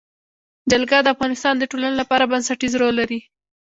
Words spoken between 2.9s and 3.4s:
لري.